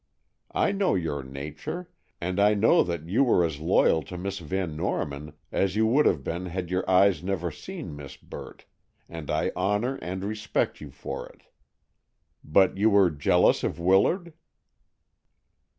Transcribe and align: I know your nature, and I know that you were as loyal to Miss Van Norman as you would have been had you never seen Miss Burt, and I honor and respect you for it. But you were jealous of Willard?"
I 0.55 0.71
know 0.71 0.95
your 0.95 1.21
nature, 1.21 1.87
and 2.19 2.39
I 2.39 2.55
know 2.55 2.81
that 2.81 3.07
you 3.07 3.23
were 3.23 3.45
as 3.45 3.59
loyal 3.59 4.01
to 4.05 4.17
Miss 4.17 4.39
Van 4.39 4.75
Norman 4.75 5.33
as 5.51 5.75
you 5.75 5.85
would 5.85 6.07
have 6.07 6.23
been 6.23 6.47
had 6.47 6.71
you 6.71 6.81
never 7.21 7.51
seen 7.51 7.95
Miss 7.95 8.17
Burt, 8.17 8.65
and 9.07 9.29
I 9.29 9.51
honor 9.55 9.97
and 10.01 10.25
respect 10.25 10.81
you 10.81 10.89
for 10.89 11.29
it. 11.29 11.43
But 12.43 12.77
you 12.79 12.89
were 12.89 13.11
jealous 13.11 13.63
of 13.63 13.77
Willard?" 13.79 14.33